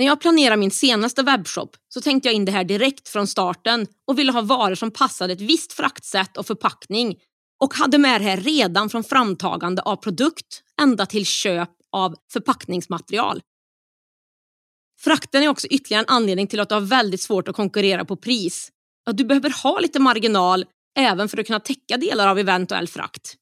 När 0.00 0.06
jag 0.06 0.20
planerade 0.20 0.56
min 0.56 0.70
senaste 0.70 1.22
webbshop 1.22 1.76
så 1.88 2.00
tänkte 2.00 2.28
jag 2.28 2.34
in 2.34 2.44
det 2.44 2.52
här 2.52 2.64
direkt 2.64 3.08
från 3.08 3.26
starten 3.26 3.86
och 4.06 4.18
ville 4.18 4.32
ha 4.32 4.40
varor 4.40 4.74
som 4.74 4.90
passade 4.90 5.32
ett 5.32 5.40
visst 5.40 5.72
fraktsätt 5.72 6.36
och 6.36 6.46
förpackning 6.46 7.16
och 7.62 7.74
hade 7.74 7.98
med 7.98 8.20
det 8.20 8.24
här 8.24 8.36
redan 8.36 8.90
från 8.90 9.04
framtagande 9.04 9.82
av 9.82 9.96
produkt 9.96 10.62
ända 10.80 11.06
till 11.06 11.26
köp 11.26 11.68
av 11.92 12.14
förpackningsmaterial. 12.32 13.40
Frakten 15.00 15.42
är 15.42 15.48
också 15.48 15.66
ytterligare 15.66 16.02
en 16.02 16.14
anledning 16.14 16.46
till 16.46 16.60
att 16.60 16.68
du 16.68 16.74
har 16.74 16.82
väldigt 16.82 17.20
svårt 17.20 17.48
att 17.48 17.56
konkurrera 17.56 18.04
på 18.04 18.16
pris. 18.16 18.70
Att 19.06 19.16
du 19.16 19.24
behöver 19.24 19.62
ha 19.62 19.78
lite 19.78 19.98
marginal 19.98 20.64
även 20.98 21.28
för 21.28 21.38
att 21.38 21.46
kunna 21.46 21.60
täcka 21.60 21.96
delar 21.96 22.28
av 22.28 22.38
eventuell 22.38 22.88
frakt. 22.88 23.36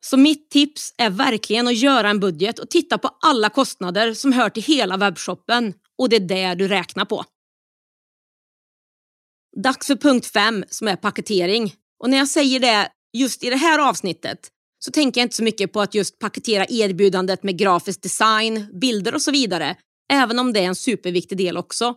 Så 0.00 0.16
mitt 0.16 0.50
tips 0.50 0.94
är 0.98 1.10
verkligen 1.10 1.68
att 1.68 1.76
göra 1.76 2.10
en 2.10 2.20
budget 2.20 2.58
och 2.58 2.70
titta 2.70 2.98
på 2.98 3.10
alla 3.20 3.50
kostnader 3.50 4.14
som 4.14 4.32
hör 4.32 4.50
till 4.50 4.62
hela 4.62 4.96
webbshoppen 4.96 5.74
och 5.98 6.08
det 6.08 6.16
är 6.16 6.20
det 6.20 6.54
du 6.54 6.68
räknar 6.68 7.04
på. 7.04 7.24
Dags 9.62 9.86
för 9.86 9.96
punkt 9.96 10.26
5 10.26 10.64
som 10.68 10.88
är 10.88 10.96
paketering. 10.96 11.74
Och 12.02 12.10
när 12.10 12.18
jag 12.18 12.28
säger 12.28 12.60
det 12.60 12.88
just 13.12 13.44
i 13.44 13.50
det 13.50 13.56
här 13.56 13.88
avsnittet 13.88 14.38
så 14.78 14.90
tänker 14.90 15.20
jag 15.20 15.24
inte 15.24 15.36
så 15.36 15.42
mycket 15.42 15.72
på 15.72 15.80
att 15.80 15.94
just 15.94 16.18
paketera 16.18 16.66
erbjudandet 16.68 17.42
med 17.42 17.58
grafisk 17.58 18.02
design, 18.02 18.78
bilder 18.80 19.14
och 19.14 19.22
så 19.22 19.30
vidare, 19.30 19.76
även 20.12 20.38
om 20.38 20.52
det 20.52 20.60
är 20.60 20.64
en 20.64 20.74
superviktig 20.74 21.38
del 21.38 21.56
också. 21.56 21.94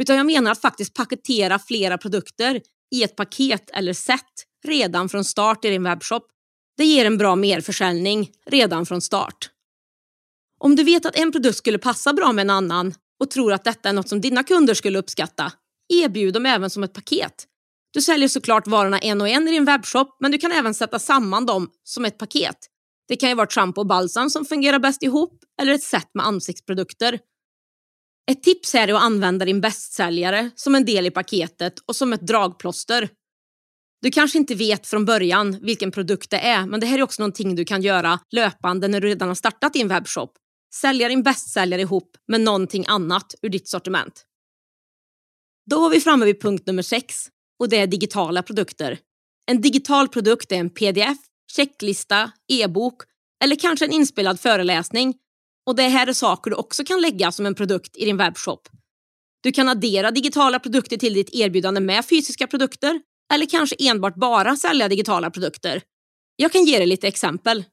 Utan 0.00 0.16
jag 0.16 0.26
menar 0.26 0.52
att 0.52 0.60
faktiskt 0.60 0.94
paketera 0.94 1.58
flera 1.58 1.98
produkter 1.98 2.60
i 2.94 3.02
ett 3.02 3.16
paket 3.16 3.70
eller 3.70 3.92
set 3.92 4.20
redan 4.64 5.08
från 5.08 5.24
start 5.24 5.64
i 5.64 5.70
din 5.70 5.82
webbshop. 5.82 6.26
Det 6.76 6.84
ger 6.84 7.04
en 7.04 7.18
bra 7.18 7.36
merförsäljning 7.36 8.30
redan 8.46 8.86
från 8.86 9.00
start. 9.00 9.50
Om 10.60 10.76
du 10.76 10.84
vet 10.84 11.06
att 11.06 11.16
en 11.16 11.32
produkt 11.32 11.58
skulle 11.58 11.78
passa 11.78 12.12
bra 12.12 12.32
med 12.32 12.42
en 12.42 12.50
annan 12.50 12.94
och 13.20 13.30
tror 13.30 13.52
att 13.52 13.64
detta 13.64 13.88
är 13.88 13.92
något 13.92 14.08
som 14.08 14.20
dina 14.20 14.42
kunder 14.42 14.74
skulle 14.74 14.98
uppskatta, 14.98 15.52
erbjud 15.88 16.34
dem 16.34 16.46
även 16.46 16.70
som 16.70 16.82
ett 16.82 16.92
paket. 16.92 17.46
Du 17.92 18.00
säljer 18.00 18.28
såklart 18.28 18.66
varorna 18.66 18.98
en 18.98 19.20
och 19.20 19.28
en 19.28 19.48
i 19.48 19.50
din 19.50 19.64
webbshop, 19.64 20.16
men 20.20 20.30
du 20.30 20.38
kan 20.38 20.52
även 20.52 20.74
sätta 20.74 20.98
samman 20.98 21.46
dem 21.46 21.70
som 21.84 22.04
ett 22.04 22.18
paket. 22.18 22.56
Det 23.08 23.16
kan 23.16 23.28
ju 23.28 23.34
vara 23.34 23.46
schampo 23.46 23.80
och 23.80 23.86
balsam 23.86 24.30
som 24.30 24.44
fungerar 24.44 24.78
bäst 24.78 25.02
ihop, 25.02 25.44
eller 25.60 25.72
ett 25.72 25.82
set 25.82 26.10
med 26.14 26.26
ansiktsprodukter. 26.26 27.18
Ett 28.30 28.42
tips 28.42 28.74
här 28.74 28.88
är 28.88 28.94
att 28.94 29.02
använda 29.02 29.44
din 29.44 29.60
bästsäljare 29.60 30.50
som 30.54 30.74
en 30.74 30.84
del 30.84 31.06
i 31.06 31.10
paketet 31.10 31.74
och 31.86 31.96
som 31.96 32.12
ett 32.12 32.26
dragplåster. 32.26 33.08
Du 34.02 34.10
kanske 34.10 34.38
inte 34.38 34.54
vet 34.54 34.86
från 34.86 35.04
början 35.04 35.58
vilken 35.60 35.90
produkt 35.90 36.30
det 36.30 36.38
är, 36.38 36.66
men 36.66 36.80
det 36.80 36.86
här 36.86 36.98
är 36.98 37.02
också 37.02 37.22
någonting 37.22 37.54
du 37.54 37.64
kan 37.64 37.82
göra 37.82 38.20
löpande 38.30 38.88
när 38.88 39.00
du 39.00 39.08
redan 39.08 39.28
har 39.28 39.34
startat 39.34 39.72
din 39.72 39.88
webbshop. 39.88 40.32
Sälja 40.74 41.08
din 41.08 41.22
bästsäljare 41.22 41.80
ihop 41.80 42.16
med 42.28 42.40
någonting 42.40 42.84
annat 42.88 43.34
ur 43.42 43.48
ditt 43.48 43.68
sortiment. 43.68 44.24
Då 45.70 45.80
var 45.80 45.90
vi 45.90 46.00
framme 46.00 46.24
vid 46.24 46.40
punkt 46.40 46.66
nummer 46.66 46.82
6 46.82 47.28
och 47.58 47.68
det 47.68 47.76
är 47.76 47.86
digitala 47.86 48.42
produkter. 48.42 48.98
En 49.50 49.60
digital 49.60 50.08
produkt 50.08 50.52
är 50.52 50.56
en 50.56 50.70
pdf, 50.70 51.18
checklista, 51.52 52.32
e-bok 52.48 53.02
eller 53.44 53.56
kanske 53.56 53.84
en 53.84 53.92
inspelad 53.92 54.40
föreläsning. 54.40 55.14
Och 55.66 55.76
det 55.76 55.82
här 55.82 56.06
är 56.06 56.12
saker 56.12 56.50
du 56.50 56.56
också 56.56 56.84
kan 56.84 57.00
lägga 57.00 57.32
som 57.32 57.46
en 57.46 57.54
produkt 57.54 57.96
i 57.96 58.04
din 58.04 58.16
webbshop. 58.16 58.68
Du 59.42 59.52
kan 59.52 59.68
addera 59.68 60.10
digitala 60.10 60.58
produkter 60.58 60.96
till 60.96 61.14
ditt 61.14 61.34
erbjudande 61.34 61.80
med 61.80 62.04
fysiska 62.04 62.46
produkter 62.46 63.00
eller 63.32 63.46
kanske 63.46 63.76
enbart 63.78 64.14
bara 64.14 64.56
sälja 64.56 64.88
digitala 64.88 65.30
produkter. 65.30 65.82
Jag 66.36 66.52
kan 66.52 66.64
ge 66.64 66.78
dig 66.78 66.86
lite 66.86 67.08
exempel. 67.08 67.64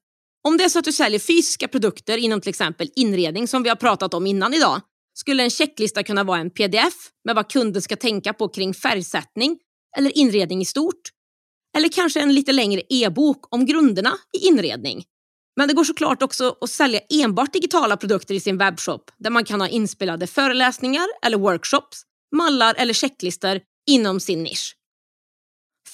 Om 0.48 0.58
det 0.58 0.64
är 0.64 0.70
så 0.70 0.80
att 0.80 0.86
du 0.86 0.92
säljer 0.92 1.20
fysiska 1.20 1.68
produkter 1.68 2.18
inom 2.18 2.42
till 2.42 2.50
exempel 2.50 2.90
inredning 2.96 3.48
som 3.48 3.64
vi 3.64 3.70
har 3.70 3.76
pratat 3.76 4.14
om 4.14 4.28
innan 4.28 4.54
idag 4.54 4.82
skulle 5.14 5.44
en 5.44 5.50
checklista 5.50 6.04
kunna 6.04 6.24
vara 6.24 6.40
en 6.40 6.50
pdf 6.50 6.94
med 7.26 7.36
vad 7.36 7.52
kunden 7.52 7.82
ska 7.82 7.96
tänka 7.96 8.34
på 8.34 8.48
kring 8.48 8.74
färgsättning 8.74 9.60
eller 9.98 10.18
inredning 10.18 10.62
i 10.62 10.66
stort. 10.66 11.02
Eller 11.78 11.90
kanske 11.90 12.22
en 12.22 12.34
lite 12.34 12.52
längre 12.52 12.82
e-bok 12.90 13.56
om 13.56 13.66
grunderna 13.66 14.14
i 14.38 14.48
inredning. 14.48 15.04
Men 15.58 15.68
det 15.68 15.74
går 15.74 15.84
såklart 15.84 16.24
också 16.24 16.56
att 16.62 16.70
sälja 16.70 17.00
enbart 17.10 17.54
digitala 17.54 17.98
produkter 17.98 18.34
i 18.34 18.40
sin 18.40 18.58
webbshop 18.58 19.12
där 19.18 19.30
man 19.30 19.46
kan 19.46 19.62
ha 19.62 19.68
inspelade 19.68 20.28
föreläsningar 20.28 21.08
eller 21.26 21.38
workshops, 21.38 22.02
mallar 22.36 22.76
eller 22.78 22.94
checklistor 22.94 23.60
inom 23.90 24.20
sin 24.20 24.44
nisch. 24.44 24.76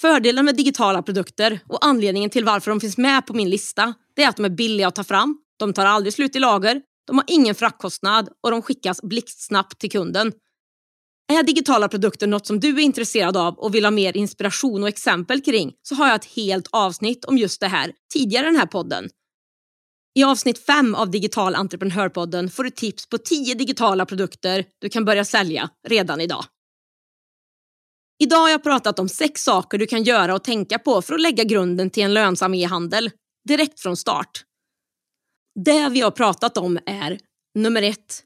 Fördelen 0.00 0.44
med 0.44 0.56
digitala 0.56 1.02
produkter 1.02 1.60
och 1.68 1.86
anledningen 1.86 2.30
till 2.30 2.44
varför 2.44 2.70
de 2.70 2.80
finns 2.80 2.98
med 2.98 3.26
på 3.26 3.34
min 3.34 3.50
lista 3.50 3.94
det 4.16 4.22
är 4.22 4.28
att 4.28 4.36
de 4.36 4.44
är 4.44 4.50
billiga 4.50 4.88
att 4.88 4.94
ta 4.94 5.04
fram, 5.04 5.38
de 5.58 5.72
tar 5.72 5.86
aldrig 5.86 6.14
slut 6.14 6.36
i 6.36 6.38
lager, 6.38 6.82
de 7.06 7.16
har 7.16 7.24
ingen 7.26 7.54
fraktkostnad 7.54 8.28
och 8.42 8.50
de 8.50 8.62
skickas 8.62 9.02
blixtsnabbt 9.02 9.78
till 9.78 9.90
kunden. 9.90 10.32
Är 11.32 11.42
digitala 11.42 11.88
produkter 11.88 12.26
något 12.26 12.46
som 12.46 12.60
du 12.60 12.68
är 12.68 12.80
intresserad 12.80 13.36
av 13.36 13.54
och 13.54 13.74
vill 13.74 13.84
ha 13.84 13.90
mer 13.90 14.16
inspiration 14.16 14.82
och 14.82 14.88
exempel 14.88 15.40
kring 15.40 15.72
så 15.82 15.94
har 15.94 16.06
jag 16.06 16.16
ett 16.16 16.24
helt 16.36 16.68
avsnitt 16.72 17.24
om 17.24 17.38
just 17.38 17.60
det 17.60 17.68
här 17.68 17.92
tidigare 18.12 18.46
i 18.46 18.50
den 18.50 18.56
här 18.56 18.66
podden. 18.66 19.08
I 20.14 20.24
avsnitt 20.24 20.58
5 20.66 20.94
av 20.94 21.10
Digital 21.10 21.54
entreprenörpodden 21.54 22.50
får 22.50 22.64
du 22.64 22.70
tips 22.70 23.08
på 23.08 23.18
10 23.18 23.54
digitala 23.54 24.06
produkter 24.06 24.64
du 24.78 24.88
kan 24.88 25.04
börja 25.04 25.24
sälja 25.24 25.70
redan 25.88 26.20
idag. 26.20 26.44
Idag 28.18 28.36
har 28.36 28.50
jag 28.50 28.62
pratat 28.62 28.98
om 28.98 29.08
sex 29.08 29.42
saker 29.42 29.78
du 29.78 29.86
kan 29.86 30.02
göra 30.02 30.34
och 30.34 30.44
tänka 30.44 30.78
på 30.78 31.02
för 31.02 31.14
att 31.14 31.20
lägga 31.20 31.44
grunden 31.44 31.90
till 31.90 32.02
en 32.02 32.14
lönsam 32.14 32.54
e-handel 32.54 33.10
direkt 33.48 33.80
från 33.80 33.96
start. 33.96 34.44
Det 35.64 35.88
vi 35.88 36.00
har 36.00 36.10
pratat 36.10 36.56
om 36.56 36.78
är 36.86 37.18
nummer 37.54 37.82
ett. 37.82 38.22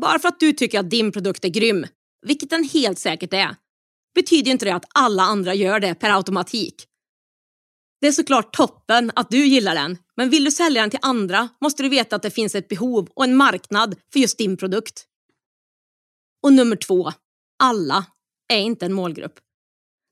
Bara 0.00 0.18
för 0.18 0.28
att 0.28 0.40
du 0.40 0.52
tycker 0.52 0.80
att 0.80 0.90
din 0.90 1.12
produkt 1.12 1.44
är 1.44 1.48
grym 1.48 1.86
vilket 2.26 2.50
den 2.50 2.64
helt 2.64 2.98
säkert 2.98 3.32
är, 3.32 3.56
betyder 4.14 4.50
inte 4.50 4.64
det 4.64 4.74
att 4.74 4.84
alla 4.94 5.22
andra 5.22 5.54
gör 5.54 5.80
det 5.80 5.94
per 5.94 6.16
automatik. 6.16 6.86
Det 8.00 8.06
är 8.06 8.12
såklart 8.12 8.56
toppen 8.56 9.12
att 9.14 9.30
du 9.30 9.46
gillar 9.46 9.74
den, 9.74 9.98
men 10.16 10.30
vill 10.30 10.44
du 10.44 10.50
sälja 10.50 10.82
den 10.82 10.90
till 10.90 10.98
andra 11.02 11.48
måste 11.60 11.82
du 11.82 11.88
veta 11.88 12.16
att 12.16 12.22
det 12.22 12.30
finns 12.30 12.54
ett 12.54 12.68
behov 12.68 13.08
och 13.16 13.24
en 13.24 13.36
marknad 13.36 13.96
för 14.12 14.20
just 14.20 14.38
din 14.38 14.56
produkt. 14.56 15.06
Och 16.42 16.52
nummer 16.52 16.76
två, 16.76 17.12
alla 17.62 18.06
är 18.52 18.60
inte 18.60 18.86
en 18.86 18.92
målgrupp. 18.92 19.34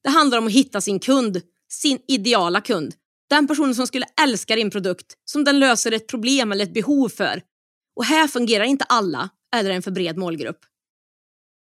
Det 0.02 0.10
handlar 0.10 0.38
om 0.38 0.46
att 0.46 0.52
hitta 0.52 0.80
sin 0.80 1.00
kund, 1.00 1.42
sin 1.68 1.98
ideala 2.08 2.60
kund. 2.60 2.94
Den 3.30 3.46
personen 3.46 3.74
som 3.74 3.86
skulle 3.86 4.06
älska 4.22 4.56
din 4.56 4.70
produkt, 4.70 5.14
som 5.24 5.44
den 5.44 5.58
löser 5.58 5.92
ett 5.92 6.08
problem 6.08 6.52
eller 6.52 6.64
ett 6.64 6.74
behov 6.74 7.08
för. 7.08 7.42
Och 7.96 8.04
här 8.04 8.28
fungerar 8.28 8.64
inte 8.64 8.84
alla 8.84 9.30
eller 9.56 9.70
en 9.70 9.82
för 9.82 9.90
bred 9.90 10.16
målgrupp. 10.16 10.58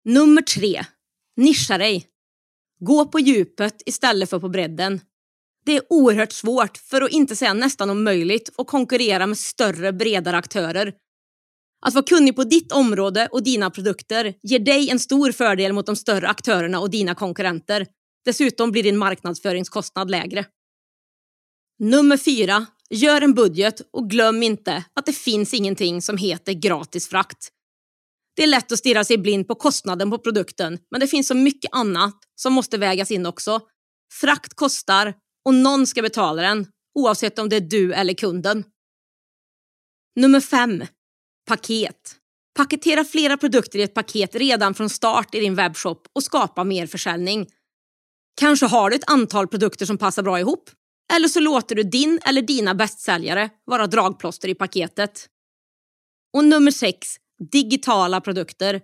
Nummer 0.05 0.43
tre. 0.43 0.85
Nischa 1.37 1.79
dig. 1.79 2.07
Gå 2.81 3.07
på 3.07 3.21
djupet 3.21 3.83
istället 3.87 4.31
för 4.31 4.39
på 4.39 4.49
bredden. 4.49 5.01
Det 5.65 5.77
är 5.77 5.83
oerhört 5.89 6.33
svårt, 6.33 6.77
för 6.77 7.03
att 7.03 7.11
inte 7.11 7.37
säga 7.37 7.55
nästan 7.55 7.91
omöjligt, 7.91 8.51
att 8.59 8.67
konkurrera 8.67 9.27
med 9.27 9.39
större, 9.39 9.93
bredare 9.93 10.37
aktörer. 10.37 10.95
Att 11.87 11.95
vara 11.95 12.05
kunnig 12.05 12.37
på 12.37 12.45
ditt 12.45 12.73
område 12.73 13.29
och 13.33 13.43
dina 13.43 13.71
produkter 13.71 14.35
ger 14.43 14.59
dig 14.59 14.91
en 14.91 14.99
stor 14.99 15.33
fördel 15.33 15.73
mot 15.73 15.87
de 15.87 15.97
större 15.97 16.29
aktörerna 16.29 16.81
och 16.81 16.91
dina 16.91 17.15
konkurrenter. 17.15 17.87
Dessutom 18.25 18.71
blir 18.71 18.83
din 18.83 18.99
marknadsföringskostnad 18.99 20.11
lägre. 20.11 20.45
Nummer 21.79 22.17
fyra. 22.17 22.67
Gör 22.91 23.23
en 23.23 23.35
budget 23.35 23.81
och 23.93 24.11
glöm 24.11 24.43
inte 24.43 24.85
att 24.95 25.07
det 25.07 25.13
finns 25.13 25.55
ingenting 25.55 26.03
som 26.03 26.17
heter 26.17 26.53
gratis 26.53 27.09
frakt. 27.09 27.49
Det 28.37 28.43
är 28.43 28.47
lätt 28.47 28.73
att 28.73 28.79
stirra 28.79 29.05
sig 29.05 29.19
blind 29.19 29.49
på 29.49 29.55
kostnaden 29.55 30.11
på 30.11 30.19
produkten, 30.19 30.79
men 30.91 31.01
det 31.01 31.07
finns 31.07 31.29
så 31.29 31.35
mycket 31.35 31.71
annat 31.75 32.17
som 32.35 32.53
måste 32.53 32.79
vägas 32.79 33.11
in 33.11 33.27
också. 33.27 33.61
Frakt 34.13 34.55
kostar 34.55 35.15
och 35.45 35.55
någon 35.55 35.87
ska 35.87 36.03
betala 36.03 36.43
den, 36.43 36.67
oavsett 36.95 37.39
om 37.39 37.49
det 37.49 37.57
är 37.57 37.61
du 37.61 37.95
eller 37.95 38.15
kunden. 38.15 38.65
Nummer 40.17 40.41
5. 40.41 40.85
Paket. 41.47 42.17
Paketera 42.57 43.05
flera 43.05 43.37
produkter 43.37 43.79
i 43.79 43.83
ett 43.83 43.95
paket 43.95 44.35
redan 44.35 44.75
från 44.75 44.91
start 44.91 45.35
i 45.35 45.41
din 45.41 45.55
webbshop 45.55 46.09
och 46.13 46.23
skapa 46.23 46.65
mer 46.65 46.87
försäljning. 46.87 47.47
Kanske 48.41 48.67
har 48.67 48.91
du 48.91 48.97
ett 48.97 49.11
antal 49.11 49.49
produkter 49.49 49.87
som 49.87 49.99
passar 49.99 50.23
bra 50.23 50.41
ihop. 50.41 50.71
Eller 51.15 51.29
så 51.29 51.41
låter 51.41 51.75
du 51.75 51.83
din 51.83 52.21
eller 52.25 52.43
dina 52.43 52.75
bästsäljare 52.75 53.51
vara 53.65 53.87
dragplåster 53.87 54.49
i 54.49 54.55
paketet. 54.55 55.29
Och 56.37 56.45
nummer 56.45 56.71
6. 56.71 57.17
Digitala 57.53 58.21
produkter. 58.21 58.81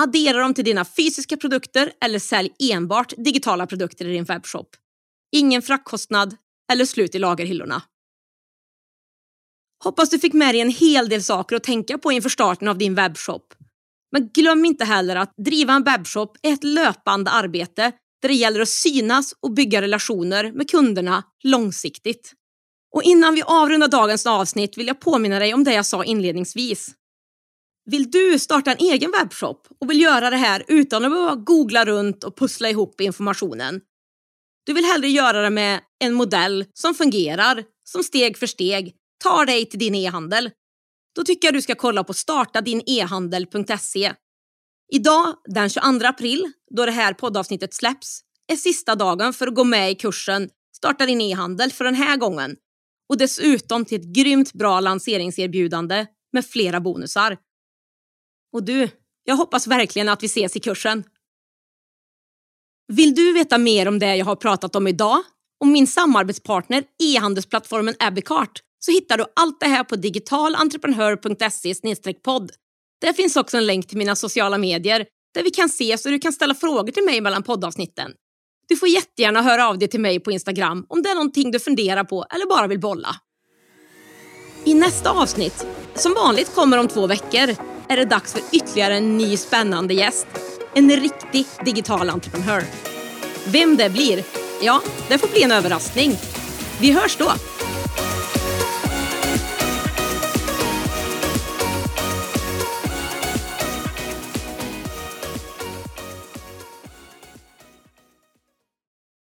Addera 0.00 0.38
dem 0.38 0.54
till 0.54 0.64
dina 0.64 0.84
fysiska 0.84 1.36
produkter 1.36 1.92
eller 2.04 2.18
sälj 2.18 2.50
enbart 2.72 3.12
digitala 3.16 3.66
produkter 3.66 4.04
i 4.04 4.12
din 4.12 4.24
webbshop. 4.24 4.76
Ingen 5.32 5.62
fraktkostnad 5.62 6.36
eller 6.72 6.84
slut 6.84 7.14
i 7.14 7.18
lagerhyllorna. 7.18 7.82
Hoppas 9.84 10.10
du 10.10 10.18
fick 10.18 10.32
med 10.32 10.54
dig 10.54 10.60
en 10.60 10.70
hel 10.70 11.08
del 11.08 11.22
saker 11.22 11.56
att 11.56 11.62
tänka 11.64 11.98
på 11.98 12.12
inför 12.12 12.28
starten 12.28 12.68
av 12.68 12.78
din 12.78 12.94
webbshop. 12.94 13.54
Men 14.12 14.28
glöm 14.28 14.64
inte 14.64 14.84
heller 14.84 15.16
att 15.16 15.34
driva 15.36 15.72
en 15.72 15.84
webbshop 15.84 16.36
är 16.42 16.52
ett 16.52 16.64
löpande 16.64 17.30
arbete 17.30 17.92
där 18.22 18.28
det 18.28 18.34
gäller 18.34 18.60
att 18.60 18.68
synas 18.68 19.34
och 19.40 19.52
bygga 19.52 19.82
relationer 19.82 20.52
med 20.52 20.70
kunderna 20.70 21.22
långsiktigt. 21.44 22.32
Och 22.94 23.02
innan 23.02 23.34
vi 23.34 23.42
avrundar 23.42 23.88
dagens 23.88 24.26
avsnitt 24.26 24.78
vill 24.78 24.86
jag 24.86 25.00
påminna 25.00 25.38
dig 25.38 25.54
om 25.54 25.64
det 25.64 25.74
jag 25.74 25.86
sa 25.86 26.04
inledningsvis. 26.04 26.90
Vill 27.90 28.10
du 28.10 28.38
starta 28.38 28.72
en 28.72 28.86
egen 28.92 29.10
webbshop 29.10 29.66
och 29.80 29.90
vill 29.90 30.00
göra 30.00 30.30
det 30.30 30.36
här 30.36 30.64
utan 30.68 31.04
att 31.04 31.10
behöva 31.10 31.34
googla 31.34 31.84
runt 31.84 32.24
och 32.24 32.36
pussla 32.36 32.70
ihop 32.70 33.00
informationen? 33.00 33.80
Du 34.64 34.72
vill 34.72 34.84
hellre 34.84 35.08
göra 35.08 35.42
det 35.42 35.50
med 35.50 35.80
en 36.04 36.14
modell 36.14 36.64
som 36.74 36.94
fungerar, 36.94 37.64
som 37.84 38.02
steg 38.02 38.38
för 38.38 38.46
steg 38.46 38.94
tar 39.22 39.46
dig 39.46 39.66
till 39.66 39.78
din 39.78 39.94
e-handel. 39.94 40.50
Då 41.14 41.24
tycker 41.24 41.48
jag 41.48 41.54
du 41.54 41.62
ska 41.62 41.74
kolla 41.74 42.04
på 42.04 42.14
startadinehandel.se. 42.14 44.12
Idag, 44.92 45.34
den 45.44 45.68
22 45.68 46.06
april, 46.06 46.52
då 46.70 46.86
det 46.86 46.92
här 46.92 47.14
poddavsnittet 47.14 47.74
släpps, 47.74 48.20
är 48.52 48.56
sista 48.56 48.94
dagen 48.94 49.32
för 49.32 49.46
att 49.46 49.54
gå 49.54 49.64
med 49.64 49.90
i 49.90 49.94
kursen 49.94 50.50
Starta 50.82 51.06
din 51.06 51.20
e-handel 51.20 51.72
för 51.72 51.84
den 51.84 51.94
här 51.94 52.16
gången 52.16 52.56
och 53.08 53.18
dessutom 53.18 53.84
till 53.84 54.00
ett 54.00 54.14
grymt 54.14 54.52
bra 54.52 54.80
lanseringserbjudande 54.80 56.06
med 56.32 56.46
flera 56.46 56.80
bonusar. 56.80 57.36
Och 58.52 58.62
du, 58.64 58.88
jag 59.24 59.36
hoppas 59.36 59.66
verkligen 59.66 60.08
att 60.08 60.22
vi 60.22 60.26
ses 60.26 60.56
i 60.56 60.60
kursen. 60.60 61.04
Vill 62.88 63.14
du 63.14 63.32
veta 63.32 63.58
mer 63.58 63.88
om 63.88 63.98
det 63.98 64.16
jag 64.16 64.26
har 64.26 64.36
pratat 64.36 64.76
om 64.76 64.86
idag? 64.86 65.22
Och 65.62 65.68
min 65.68 65.86
samarbetspartner 65.86 66.84
e-handelsplattformen 67.02 67.94
Abicart 67.98 68.60
så 68.84 68.92
hittar 68.92 69.18
du 69.18 69.24
allt 69.36 69.60
det 69.60 69.66
här 69.66 69.84
på 69.84 69.96
digitalentreprenör.se 69.96 71.74
podd. 72.24 72.50
Där 73.00 73.12
finns 73.12 73.36
också 73.36 73.56
en 73.56 73.66
länk 73.66 73.88
till 73.88 73.98
mina 73.98 74.16
sociala 74.16 74.58
medier 74.58 75.06
där 75.34 75.42
vi 75.42 75.50
kan 75.50 75.66
ses 75.66 76.06
och 76.06 76.12
du 76.12 76.18
kan 76.18 76.32
ställa 76.32 76.54
frågor 76.54 76.92
till 76.92 77.04
mig 77.04 77.20
mellan 77.20 77.42
poddavsnitten. 77.42 78.10
Du 78.68 78.76
får 78.76 78.88
jättegärna 78.88 79.42
höra 79.42 79.68
av 79.68 79.78
dig 79.78 79.88
till 79.88 80.00
mig 80.00 80.20
på 80.20 80.30
Instagram 80.32 80.86
om 80.88 81.02
det 81.02 81.08
är 81.08 81.14
någonting 81.14 81.50
du 81.50 81.60
funderar 81.60 82.04
på 82.04 82.24
eller 82.34 82.46
bara 82.46 82.66
vill 82.66 82.80
bolla. 82.80 83.16
I 84.64 84.74
nästa 84.74 85.10
avsnitt, 85.10 85.66
som 85.94 86.14
vanligt 86.14 86.54
kommer 86.54 86.78
om 86.78 86.88
två 86.88 87.06
veckor, 87.06 87.56
är 87.88 87.96
det 87.96 88.04
dags 88.04 88.32
för 88.32 88.42
ytterligare 88.52 88.96
en 88.96 89.18
ny 89.18 89.36
spännande 89.36 89.94
gäst. 89.94 90.26
En 90.74 90.90
riktig 90.90 91.46
digital 91.64 92.10
entreprenör. 92.10 92.64
Vem 93.46 93.76
det 93.76 93.90
blir, 93.90 94.41
ja, 94.62 94.80
det 95.08 95.18
får 95.18 95.28
bli 95.28 95.42
en 95.42 95.52
överraskning. 95.52 96.16
Vi 96.80 96.92
hörs 96.92 97.16
då! 97.16 97.32